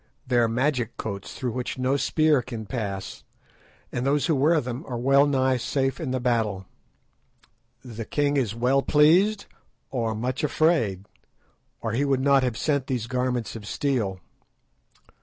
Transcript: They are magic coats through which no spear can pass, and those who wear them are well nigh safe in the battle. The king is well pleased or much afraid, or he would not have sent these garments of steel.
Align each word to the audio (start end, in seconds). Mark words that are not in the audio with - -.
They 0.25 0.37
are 0.37 0.47
magic 0.47 0.97
coats 0.97 1.35
through 1.35 1.51
which 1.51 1.77
no 1.77 1.95
spear 1.95 2.41
can 2.41 2.65
pass, 2.65 3.23
and 3.91 4.03
those 4.03 4.25
who 4.25 4.33
wear 4.35 4.59
them 4.59 4.83
are 4.87 4.97
well 4.97 5.27
nigh 5.27 5.57
safe 5.57 5.99
in 5.99 6.09
the 6.09 6.19
battle. 6.19 6.65
The 7.85 8.05
king 8.05 8.35
is 8.35 8.55
well 8.55 8.81
pleased 8.81 9.45
or 9.91 10.15
much 10.15 10.43
afraid, 10.43 11.05
or 11.81 11.91
he 11.91 12.03
would 12.03 12.19
not 12.19 12.41
have 12.41 12.57
sent 12.57 12.87
these 12.87 13.05
garments 13.05 13.55
of 13.55 13.67
steel. 13.67 14.19